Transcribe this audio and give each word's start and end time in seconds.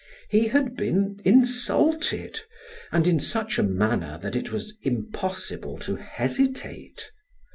He 0.29 0.47
had 0.47 0.75
been 0.75 1.19
insulted 1.23 2.39
and 2.91 3.05
in 3.05 3.19
such 3.19 3.59
a 3.59 3.61
manner 3.61 4.17
that 4.23 4.35
it 4.35 4.51
was 4.51 4.75
impossible 4.81 5.77
to 5.77 5.95
hesitate. 5.97 7.11